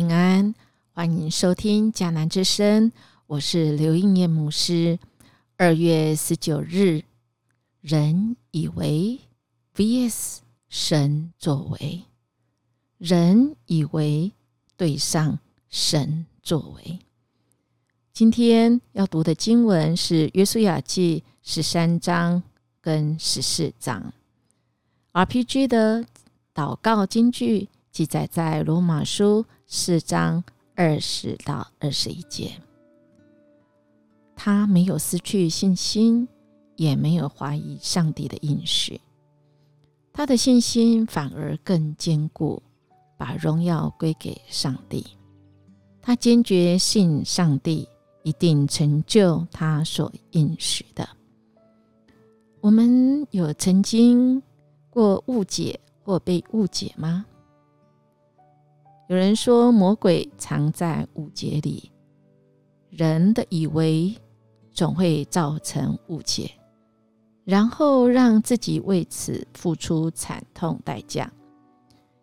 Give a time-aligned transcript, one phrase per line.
[0.00, 0.54] 平安，
[0.94, 2.90] 欢迎收听迦南之声，
[3.26, 4.98] 我是刘应念牧师。
[5.58, 7.02] 二月十九日，
[7.82, 9.20] 人以为
[9.76, 10.38] vs
[10.70, 12.04] 神作为，
[12.96, 14.32] 人以为
[14.74, 16.98] 对上神作为。
[18.10, 22.42] 今天要读的经文是《约书亚记》十三章
[22.80, 24.14] 跟十四章。
[25.12, 26.06] RPG 的
[26.54, 30.42] 祷告金句记载在罗马书四章
[30.74, 32.50] 二十到二十一节。
[34.34, 36.26] 他没有失去信心，
[36.74, 39.00] 也没有怀疑上帝的应许，
[40.12, 42.60] 他的信心反而更坚固，
[43.16, 45.06] 把荣耀归给上帝。
[46.02, 47.88] 他坚决信上帝
[48.24, 51.08] 一定成就他所应许的。
[52.60, 54.42] 我们有曾经。
[54.90, 57.24] 过误解或被误解吗？
[59.10, 61.90] 有人说魔鬼藏在误解里，
[62.90, 64.14] 人的以为
[64.70, 66.48] 总会造成误解，
[67.44, 71.28] 然后让自己为此付出惨痛代价。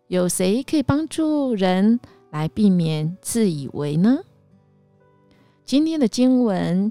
[0.06, 4.20] 有谁可以帮助人来避免自以为呢？
[5.66, 6.90] 今天的经文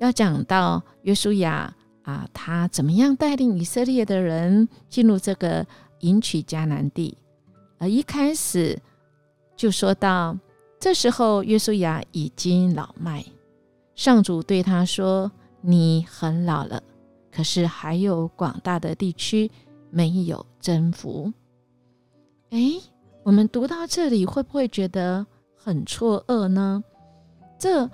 [0.00, 1.72] 要讲到约书亚。
[2.02, 5.64] 啊，他怎么样带领以色列的人进入这个
[6.00, 7.16] 迎娶迦南地？
[7.78, 8.76] 而一开始
[9.60, 10.38] 就说到，
[10.78, 13.22] 这时候约书亚已经老迈，
[13.94, 15.30] 上主对他说
[15.60, 16.82] ：“你很老了，
[17.30, 19.50] 可是还有广大的地区
[19.90, 21.30] 没有征服。”
[22.48, 22.58] 哎，
[23.22, 26.82] 我们读到这里会不会觉得很错愕呢？
[27.58, 27.84] 这，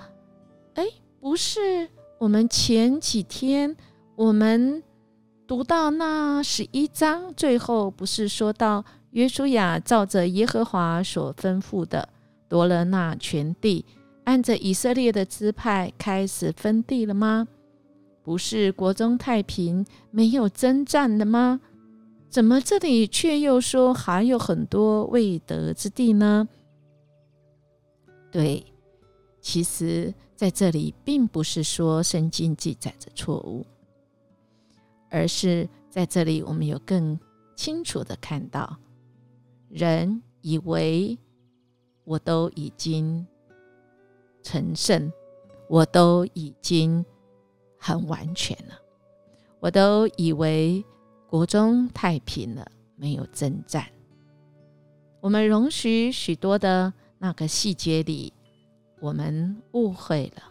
[0.75, 0.87] 哎，
[1.19, 1.89] 不是
[2.21, 3.77] 我们前几天。
[4.15, 4.85] 我们
[5.49, 12.09] 读到那十一章最后，不是说到约书亚照着耶和华所吩咐的
[12.49, 13.85] 夺了那全地，
[14.25, 17.49] 按着以色列的支派开始分地了吗？
[18.23, 21.61] 不是国中太平，没有征战的吗？
[22.29, 26.49] 怎么这里却又说还有很多未得之地呢？
[28.31, 28.67] 对，
[29.41, 33.65] 其实在这里并不是说圣经记载着错误。
[35.09, 37.19] 而是在这里，我们有更
[37.55, 38.77] 清楚的看到，
[39.69, 41.19] 人以为
[42.05, 43.27] 我都已经
[44.43, 45.13] 成圣，
[45.69, 47.05] 我都已经
[47.79, 48.81] 很完全了，
[49.61, 50.85] 我都以为
[51.29, 53.85] 国中太平了，没有征战。
[55.21, 58.33] 我们容许许多的那个细节里，
[59.01, 60.43] 我们误会了，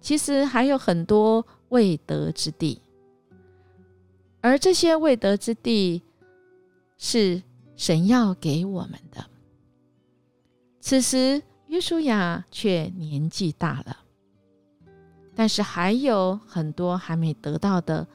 [0.00, 2.82] 其实还有很多未得之地。
[4.40, 6.02] 而这些未得之地，
[6.98, 7.40] 是
[7.80, 9.24] 神要给我们的。
[10.82, 13.96] 此时，约书亚却年纪大了，
[15.34, 18.06] 但是还有很多还没得到的，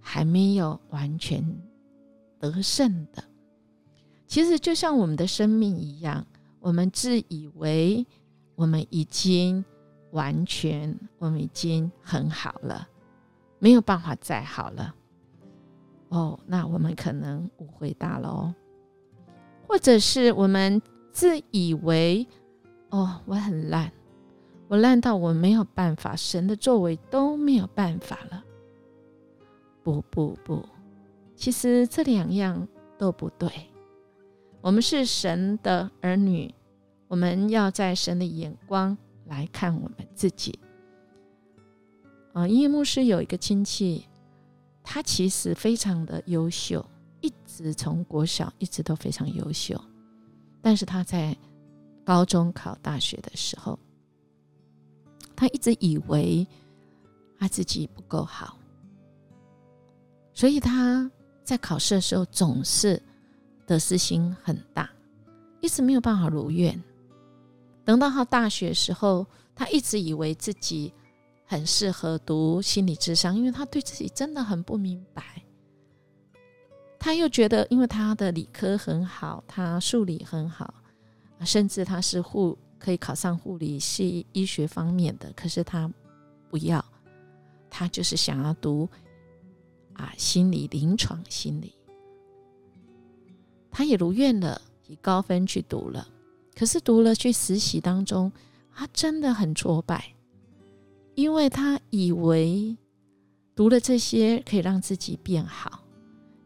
[0.00, 1.42] 还没有完全
[2.38, 3.24] 得胜的。
[4.26, 6.26] 其实，就像我们的生命一样，
[6.58, 8.06] 我们自以为
[8.54, 9.64] 我们已经
[10.10, 12.86] 完全，我们已经很好了，
[13.58, 14.94] 没有办法再好了。
[16.10, 18.54] 哦，那我们可能误会大了哦，
[19.70, 20.82] 或者是我们
[21.12, 22.26] 自以为
[22.88, 23.92] 哦，我很烂，
[24.66, 28.42] 我烂到我没有办法，神的作为都没有办法了。
[29.84, 30.68] 不不不，
[31.36, 32.66] 其实这两样
[32.98, 33.48] 都不对。
[34.60, 36.52] 我们是神的儿女，
[37.06, 40.58] 我们要在神的眼光来看我们自己。
[42.32, 44.04] 啊，因为牧师有一个亲戚。
[44.82, 46.84] 他其实非常的优秀，
[47.20, 49.80] 一直从国小一直都非常优秀，
[50.60, 51.36] 但是他在
[52.04, 53.78] 高中考大学的时候，
[55.36, 56.46] 他一直以为
[57.38, 58.58] 他自己不够好，
[60.32, 61.10] 所以他
[61.44, 63.02] 在考试的时候总是
[63.66, 64.90] 得失心很大，
[65.60, 66.82] 一直没有办法如愿。
[67.84, 70.92] 等到他大学时候，他一直以为自己。
[71.46, 75.42] 很适合读心理智商，因为他对自己真的很不明白。
[77.00, 80.74] 他又觉得，因为他的理科很好，他数理很好，
[81.46, 85.90] 甚至他是护可以考上护理系医学方面的，可是他
[86.50, 86.84] 不要，
[87.70, 88.86] 他就是想要读
[89.94, 91.72] 啊心理临床心理。
[93.70, 96.06] 他也如愿了，以高分去读了，
[96.54, 98.30] 可是读了去实习当中，
[98.74, 100.12] 他真的很挫败。
[101.14, 102.76] 因为他以为
[103.54, 105.79] 读了这些可以让自己变好，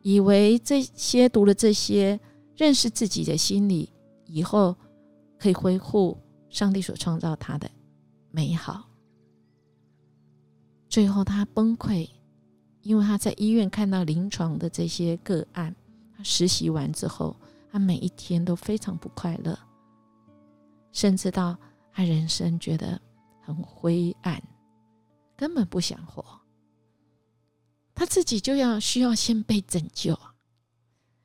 [0.05, 2.21] 以为这些读了这些
[2.55, 3.91] 认识自己的心理
[4.27, 4.77] 以后
[5.39, 6.19] 可以恢复
[6.51, 7.71] 上帝所创造他的
[8.31, 8.85] 美好。
[10.91, 12.07] 最后他崩溃，
[12.83, 15.75] 因为他在医院看到临床的这些个案。
[16.15, 17.35] 他实习完之后，
[17.73, 19.59] 他每一天都非常不快乐，
[20.93, 21.57] 甚至到
[21.91, 23.01] 他人生觉得
[23.41, 24.41] 很灰暗，
[25.35, 26.44] 根本不想活。
[27.95, 30.19] 他自己就要需要先被拯救。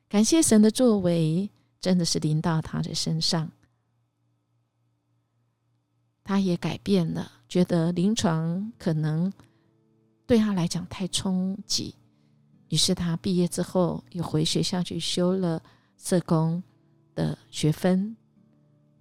[0.08, 1.50] 感谢神的作为，
[1.80, 3.50] 真的是临到他的身上，
[6.22, 9.32] 他也改变了，觉得临床可能。
[10.26, 11.92] 对他来讲太冲击，
[12.68, 15.60] 于是他毕业之后又回学校去修了
[15.96, 16.62] 社工
[17.16, 18.16] 的学分。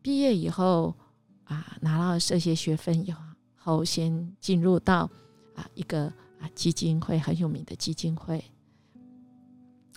[0.02, 0.96] 毕业以后
[1.44, 3.14] 啊，拿到这些学分以
[3.56, 5.08] 后，先进入到
[5.54, 8.44] 啊一个啊基金会很有名的基金会，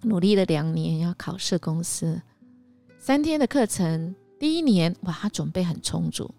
[0.02, 2.20] 努力了两年要考社公司。
[2.98, 6.32] 三天的课程，第一年哇，他准备很充足，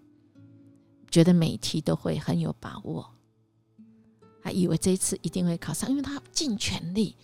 [1.10, 3.10] 觉得每题都会很有把握。
[4.42, 7.16] 他以为这一次一定会考上，因为他尽全力，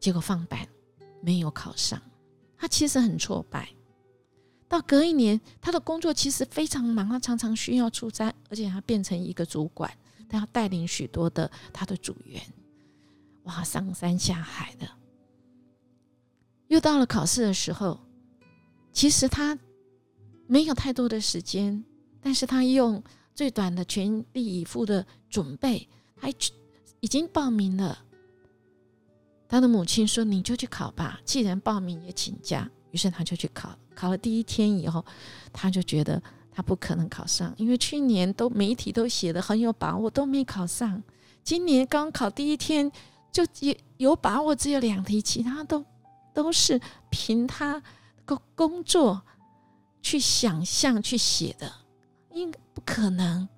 [0.00, 0.68] 结果放板
[1.20, 2.00] 没有考上，
[2.56, 3.68] 他其实很挫败。
[4.68, 9.90] 到隔一年，他的工作其实非常忙，他常常需要出差，而且他变成一个主管，
[10.28, 12.42] 他要带领许多的他的组员，
[13.44, 14.88] 哇，上山下海的。
[16.68, 17.98] 又到了考试的时候，
[18.92, 19.58] 其实他
[20.46, 21.84] 没有太多的时间，
[22.20, 23.02] 但是他用。
[23.34, 26.28] 最短的全力以赴的准备，他
[26.98, 27.96] 已经报名了。
[29.48, 33.78] 他的母亲说：“你就去考吧，既然报名也请假。”于是他就去考。
[33.94, 35.06] 考了第一天以后，
[35.52, 36.20] 他就觉得
[36.58, 41.00] 他不可能考上，因为去年都媒体都写的很有把握，都没考上。
[41.44, 42.90] 今年刚考第一天
[43.30, 45.84] 就有有把握，只有两题，其他都
[46.34, 47.80] 都是凭他
[48.24, 49.22] 个工作
[50.02, 51.72] 去想象去写的。
[52.32, 53.48] 应不可能。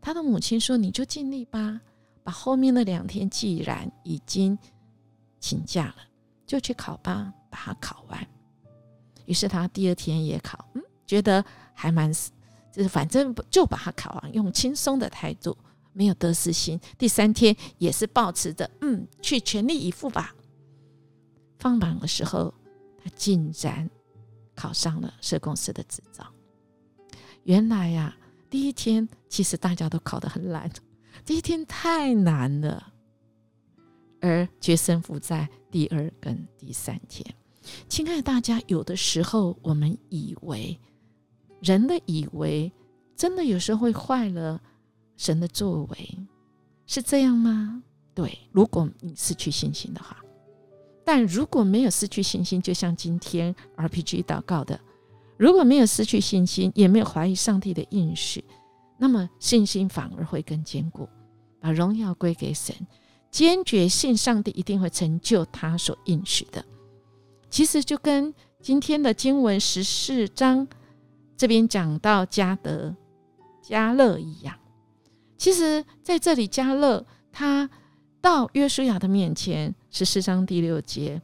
[0.00, 1.78] 他的母亲说：“你就尽力吧，
[2.22, 4.58] 把后面的两天既然已经
[5.38, 5.96] 请假了，
[6.46, 8.26] 就去考吧，把它考完。”
[9.26, 12.12] 于是他第二天也考，嗯，觉得还蛮，
[12.72, 15.56] 就是反正就把它考完，用轻松的态度，
[15.92, 16.80] 没有得失心。
[16.98, 20.34] 第三天也是保持着，嗯，去全力以赴吧。
[21.58, 22.52] 放榜的时候，
[23.02, 23.88] 他竟然
[24.54, 26.26] 考上了社公司的执照。
[27.44, 28.16] 原来呀，
[28.50, 30.70] 第一天其实大家都考得很烂，
[31.24, 32.92] 第一天太难了，
[34.20, 37.34] 而决胜负在第二跟第三天。
[37.88, 40.78] 亲爱的大家，有的时候我们以为
[41.64, 42.70] 人的以为，
[43.16, 44.60] 真的有时候会坏了
[45.16, 46.18] 神的作为，
[46.86, 47.82] 是这样吗？
[48.14, 50.18] 对，如果你失去信心的话，
[51.04, 54.78] 但如果没有失去信心，就像今天 RPG 祷告的。
[55.36, 58.44] 如果没有失去信心，也没有怀疑上帝的应许，
[58.98, 61.08] 那么信心反而会更坚固，
[61.60, 62.74] 把荣耀归给神，
[63.30, 66.64] 坚决信上帝一定会成就他所应许的。
[67.50, 70.66] 其实就跟今天的经文十四章
[71.36, 72.94] 这边讲到加德
[73.62, 74.56] 加勒一样，
[75.36, 77.68] 其实在这里加勒他
[78.20, 81.20] 到约书亚的面前，十四章第六节。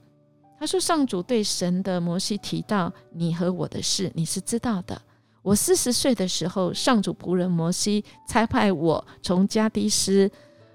[0.58, 5.00] 他说：“上主对神的摩西提到你和我的事，你是知道的。
[5.40, 10.30] 我四十岁的时候，上主仆人摩西差派我从加迪斯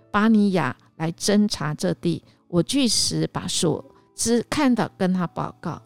[0.09, 2.23] 巴尼亚来侦查这地。
[2.47, 5.79] 我据实把所知看到跟他报告。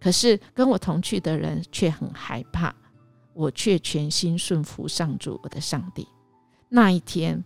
[0.00, 2.74] 可是跟我同去的人却很害怕，
[3.34, 6.06] 我却全心顺服上主我的上帝。
[6.68, 7.44] 那一天。”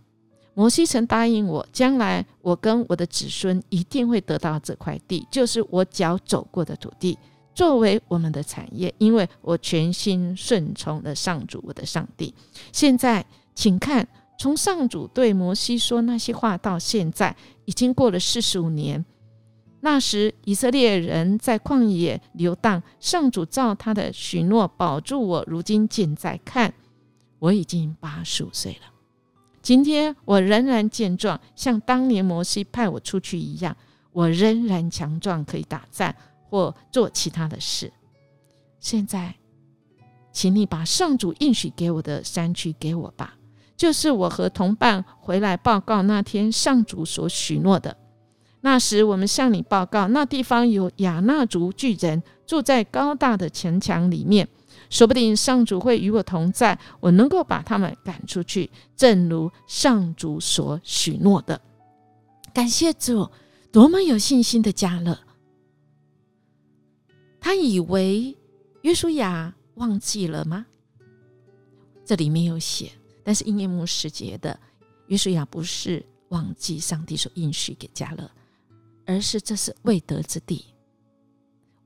[0.55, 7.17] 摩西曾答应我，将来我跟我的子孙一定会得到这块地，就是我脚走过的土地，
[7.55, 8.93] 作为我们的产业。
[8.99, 12.31] 因为我全心顺从了上主，我的上帝。
[12.71, 14.07] 现在，请看，
[14.37, 19.03] 从上主对摩西说那些话到现在，已经过了四十五年。
[19.85, 25.43] 那时，以色列人在旷野游荡，上主照他的许诺保住我。
[25.45, 26.73] 如今现在看，
[27.37, 28.93] 我已经八十五岁了。
[29.61, 33.75] 今天我仍然健壮，像当年摩西派我出去一样，
[34.13, 36.15] 我仍然强壮，可以打仗
[36.49, 37.91] 或做其他的事。
[38.79, 39.35] 现在，
[40.31, 43.35] 请你把上主应许给我的山区给我吧，
[43.75, 47.97] 就是我和同伴回来报告那天上主所许诺的。
[48.65, 54.47] 那时我们向你报告，那地方有亚纳族巨人住在高大的城墙里面。
[54.89, 61.59] 说不定上主会与我同在，我能够把他们赶出去，正如上主所许诺的。
[62.53, 63.29] 感谢主，
[63.69, 65.19] 多么有信心的加勒！
[67.41, 68.37] 他以为
[68.83, 70.65] 约书亚忘记了吗？
[72.05, 72.91] 这里没有写，
[73.23, 74.57] 但是应验牧师节的
[75.07, 78.29] 约书亚不是忘记上帝所应许给加勒，
[79.05, 80.65] 而是这是未得之地。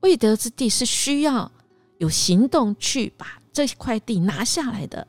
[0.00, 1.50] 未得之地是需要
[1.98, 5.06] 有行动去把这块地拿下来的，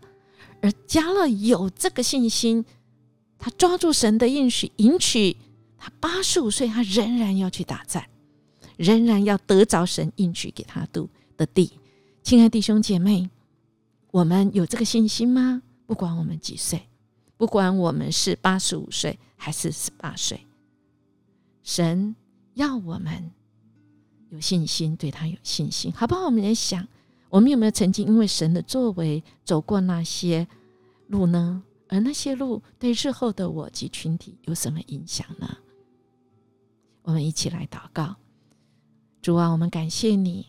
[0.62, 2.66] 而加勒有这个信心，
[3.38, 5.38] 他抓住神的应许，迎娶
[5.78, 8.08] 他八十五岁，他仍然要去打战，
[8.78, 11.72] 仍然要得着神应许给他度的地。
[12.24, 13.30] 亲爱弟兄姐妹。
[14.12, 15.62] 我们有这个信心吗？
[15.86, 16.82] 不管我们几岁，
[17.38, 20.48] 不管我们是八十五岁还是十八岁，
[21.69, 22.15] 神
[22.55, 23.29] 要我们
[24.29, 26.25] 有信心，对他有信心，好不好？
[26.25, 26.88] 我们也想，
[27.29, 30.47] 我们有没有曾经因为神的作为走过那些
[31.05, 31.61] 路呢？
[31.88, 35.57] 而那些路对日后的我及群体有什么影响呢？
[37.03, 38.15] 我们一起来祷告，
[39.21, 40.47] 主啊，我们感谢你。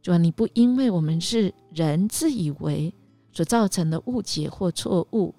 [0.00, 2.94] 主啊，你不因为我们是人自以为
[3.32, 5.34] 所造成的误解或错误，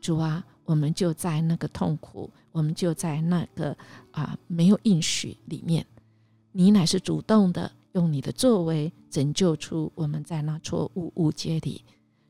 [0.00, 3.76] 主啊，我们就在那个痛苦，我们就在那个
[4.10, 5.86] 啊没有应许里面。
[6.52, 11.84] 你乃是主动的，用你的作为拯救出我们在那错误误解里。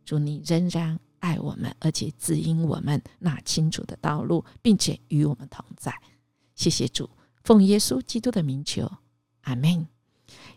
[0.04, 5.94] 主，你仍然爱我们，而且指引我们那清楚的道路，并且与我们同在。
[6.54, 7.08] 谢谢主，
[7.44, 8.90] 奉耶稣基督的名求，
[9.42, 9.86] 阿门。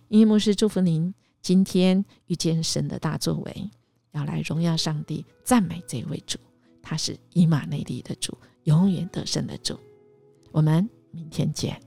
[0.10, 3.70] 因牧师祝福您，今天遇见神的大作为，
[4.12, 6.38] 要来荣耀上帝，赞美这位主，
[6.84, 9.80] 他是以马内利的主，永远得胜的主。
[10.52, 11.82] 我们明天见。